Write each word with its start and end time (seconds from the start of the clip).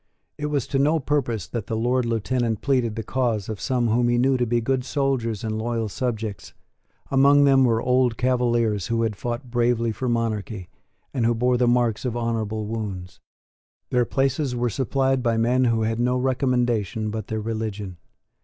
It 0.35 0.47
was 0.47 0.65
to 0.69 0.79
no 0.79 0.99
purpose 0.99 1.45
that 1.45 1.67
the 1.67 1.77
Lord 1.77 2.05
Lieutenant 2.07 2.61
pleaded 2.61 2.95
the 2.95 3.03
cause 3.03 3.47
of 3.47 3.61
some 3.61 3.89
whom 3.89 4.07
he 4.09 4.17
knew 4.17 4.35
to 4.35 4.47
be 4.47 4.59
good 4.59 4.83
soldiers 4.83 5.43
and 5.43 5.59
loyal 5.59 5.89
subjects. 5.89 6.55
Among 7.11 7.43
them 7.43 7.65
were 7.65 7.79
old 7.83 8.17
Cavaliers, 8.17 8.87
who 8.87 9.03
had 9.03 9.15
fought 9.15 9.51
bravely 9.51 9.91
for 9.91 10.09
monarchy, 10.09 10.69
and 11.13 11.23
who 11.23 11.35
bore 11.35 11.55
the 11.57 11.67
marks 11.67 12.03
of 12.03 12.17
honourable 12.17 12.65
wounds. 12.65 13.19
Their 13.91 14.05
places 14.05 14.55
were 14.55 14.71
supplied 14.71 15.21
by 15.21 15.37
men 15.37 15.65
who 15.65 15.83
had 15.83 15.99
no 15.99 16.17
recommendation 16.17 17.11
but 17.11 17.27
their 17.27 17.39
religion. 17.39 17.97